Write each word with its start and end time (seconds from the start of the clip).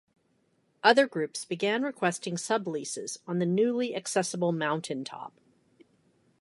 Other 0.83 1.05
groups 1.07 1.45
began 1.45 1.83
requesting 1.83 2.33
subleases 2.33 3.19
on 3.27 3.37
the 3.37 3.45
newly 3.45 3.95
accessible 3.95 4.51
mountaintop. 4.51 5.31